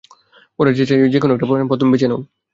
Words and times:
ওরা 0.59 0.71
যে 0.71 0.83
চায় 0.85 1.01
যে 1.09 1.19
কোন 1.19 1.29
একটা 1.31 1.47
পথ 1.69 1.77
তুমি 1.79 1.91
বেছে 1.93 2.07
নাও। 2.07 2.19